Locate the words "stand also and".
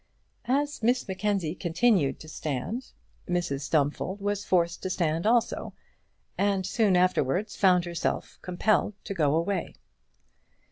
4.89-6.65